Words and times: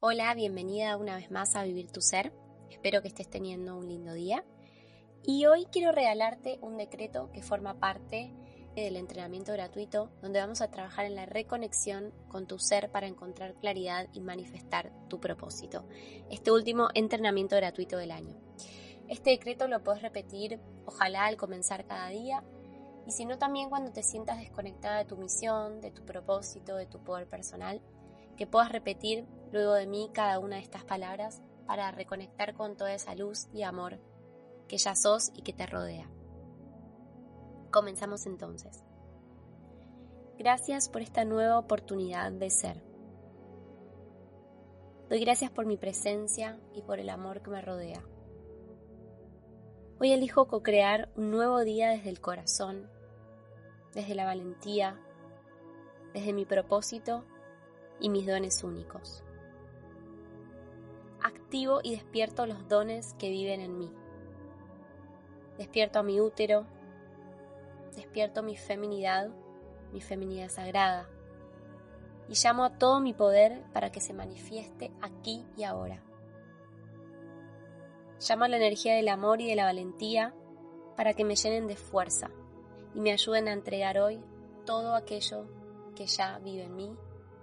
Hola, 0.00 0.32
bienvenida 0.36 0.96
una 0.96 1.16
vez 1.16 1.28
más 1.32 1.56
a 1.56 1.64
Vivir 1.64 1.90
tu 1.90 2.00
Ser. 2.00 2.32
Espero 2.70 3.02
que 3.02 3.08
estés 3.08 3.28
teniendo 3.28 3.76
un 3.76 3.88
lindo 3.88 4.12
día. 4.12 4.44
Y 5.24 5.46
hoy 5.46 5.66
quiero 5.72 5.90
regalarte 5.90 6.60
un 6.62 6.76
decreto 6.76 7.32
que 7.32 7.42
forma 7.42 7.80
parte 7.80 8.32
del 8.76 8.94
entrenamiento 8.94 9.52
gratuito 9.52 10.12
donde 10.22 10.38
vamos 10.38 10.60
a 10.60 10.70
trabajar 10.70 11.04
en 11.06 11.16
la 11.16 11.26
reconexión 11.26 12.14
con 12.28 12.46
tu 12.46 12.60
ser 12.60 12.92
para 12.92 13.08
encontrar 13.08 13.56
claridad 13.56 14.06
y 14.12 14.20
manifestar 14.20 14.92
tu 15.08 15.18
propósito. 15.18 15.84
Este 16.30 16.52
último 16.52 16.90
entrenamiento 16.94 17.56
gratuito 17.56 17.96
del 17.96 18.12
año. 18.12 18.36
Este 19.08 19.30
decreto 19.30 19.66
lo 19.66 19.82
puedes 19.82 20.00
repetir 20.00 20.60
ojalá 20.86 21.26
al 21.26 21.36
comenzar 21.36 21.88
cada 21.88 22.08
día 22.10 22.44
y 23.04 23.10
si 23.10 23.24
no 23.24 23.36
también 23.36 23.68
cuando 23.68 23.90
te 23.90 24.04
sientas 24.04 24.38
desconectada 24.38 24.98
de 24.98 25.06
tu 25.06 25.16
misión, 25.16 25.80
de 25.80 25.90
tu 25.90 26.04
propósito, 26.04 26.76
de 26.76 26.86
tu 26.86 27.02
poder 27.02 27.26
personal 27.26 27.82
que 28.38 28.46
puedas 28.46 28.70
repetir 28.70 29.26
luego 29.52 29.74
de 29.74 29.86
mí 29.86 30.10
cada 30.14 30.38
una 30.38 30.56
de 30.56 30.62
estas 30.62 30.84
palabras 30.84 31.42
para 31.66 31.90
reconectar 31.90 32.54
con 32.54 32.76
toda 32.76 32.94
esa 32.94 33.14
luz 33.14 33.48
y 33.52 33.62
amor 33.64 33.98
que 34.68 34.78
ya 34.78 34.94
sos 34.94 35.32
y 35.34 35.42
que 35.42 35.52
te 35.52 35.66
rodea. 35.66 36.08
Comenzamos 37.72 38.26
entonces. 38.26 38.84
Gracias 40.38 40.88
por 40.88 41.02
esta 41.02 41.24
nueva 41.24 41.58
oportunidad 41.58 42.30
de 42.30 42.48
ser. 42.48 42.82
Doy 45.08 45.20
gracias 45.20 45.50
por 45.50 45.66
mi 45.66 45.76
presencia 45.76 46.60
y 46.74 46.82
por 46.82 47.00
el 47.00 47.08
amor 47.10 47.42
que 47.42 47.50
me 47.50 47.60
rodea. 47.60 48.04
Hoy 50.00 50.12
elijo 50.12 50.46
co-crear 50.46 51.10
un 51.16 51.32
nuevo 51.32 51.64
día 51.64 51.88
desde 51.88 52.10
el 52.10 52.20
corazón, 52.20 52.88
desde 53.94 54.14
la 54.14 54.26
valentía, 54.26 54.96
desde 56.14 56.32
mi 56.32 56.44
propósito 56.44 57.24
y 58.00 58.08
mis 58.08 58.26
dones 58.26 58.62
únicos. 58.64 59.24
Activo 61.22 61.80
y 61.82 61.92
despierto 61.92 62.46
los 62.46 62.68
dones 62.68 63.14
que 63.18 63.30
viven 63.30 63.60
en 63.60 63.78
mí. 63.78 63.92
Despierto 65.56 65.98
a 65.98 66.02
mi 66.02 66.20
útero, 66.20 66.66
despierto 67.96 68.42
mi 68.42 68.56
feminidad, 68.56 69.30
mi 69.92 70.00
feminidad 70.00 70.48
sagrada, 70.48 71.08
y 72.28 72.34
llamo 72.34 72.64
a 72.64 72.78
todo 72.78 73.00
mi 73.00 73.14
poder 73.14 73.64
para 73.72 73.90
que 73.90 74.00
se 74.00 74.12
manifieste 74.12 74.92
aquí 75.00 75.44
y 75.56 75.64
ahora. 75.64 76.02
Llamo 78.20 78.44
a 78.44 78.48
la 78.48 78.56
energía 78.56 78.94
del 78.94 79.08
amor 79.08 79.40
y 79.40 79.48
de 79.48 79.56
la 79.56 79.64
valentía 79.64 80.34
para 80.96 81.14
que 81.14 81.24
me 81.24 81.36
llenen 81.36 81.66
de 81.66 81.76
fuerza 81.76 82.30
y 82.94 83.00
me 83.00 83.12
ayuden 83.12 83.48
a 83.48 83.52
entregar 83.52 83.98
hoy 83.98 84.20
todo 84.64 84.94
aquello 84.94 85.46
que 85.94 86.06
ya 86.06 86.38
vive 86.38 86.64
en 86.64 86.76
mí 86.76 86.96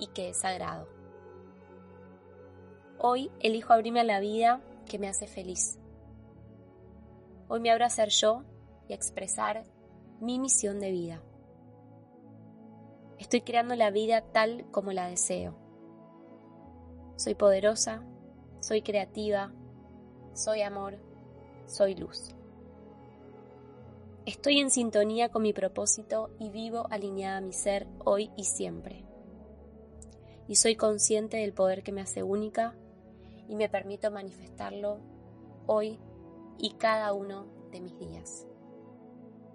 y 0.00 0.08
que 0.08 0.30
es 0.30 0.38
sagrado. 0.38 0.88
Hoy 2.98 3.30
elijo 3.40 3.72
abrirme 3.72 4.00
a 4.00 4.04
la 4.04 4.18
vida 4.18 4.60
que 4.88 4.98
me 4.98 5.08
hace 5.08 5.26
feliz. 5.26 5.78
Hoy 7.48 7.60
me 7.60 7.70
abro 7.70 7.84
a 7.84 7.90
ser 7.90 8.08
yo 8.08 8.42
y 8.88 8.92
a 8.92 8.96
expresar 8.96 9.64
mi 10.20 10.38
misión 10.38 10.80
de 10.80 10.90
vida. 10.90 11.22
Estoy 13.18 13.42
creando 13.42 13.74
la 13.76 13.90
vida 13.90 14.22
tal 14.22 14.66
como 14.70 14.92
la 14.92 15.06
deseo. 15.06 15.54
Soy 17.16 17.34
poderosa, 17.34 18.02
soy 18.60 18.82
creativa, 18.82 19.52
soy 20.32 20.62
amor, 20.62 20.98
soy 21.66 21.94
luz. 21.94 22.34
Estoy 24.26 24.60
en 24.60 24.70
sintonía 24.70 25.28
con 25.28 25.42
mi 25.42 25.52
propósito 25.52 26.30
y 26.38 26.50
vivo 26.50 26.86
alineada 26.90 27.38
a 27.38 27.42
mi 27.42 27.52
ser 27.52 27.86
hoy 28.04 28.30
y 28.36 28.44
siempre 28.44 29.09
y 30.50 30.56
soy 30.56 30.74
consciente 30.74 31.36
del 31.36 31.52
poder 31.52 31.84
que 31.84 31.92
me 31.92 32.00
hace 32.00 32.24
única 32.24 32.74
y 33.48 33.54
me 33.54 33.68
permito 33.68 34.10
manifestarlo 34.10 34.98
hoy 35.68 36.00
y 36.58 36.70
cada 36.70 37.12
uno 37.12 37.46
de 37.70 37.80
mis 37.80 37.96
días. 38.00 38.48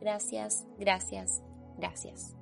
Gracias, 0.00 0.66
gracias, 0.80 1.44
gracias. 1.78 2.39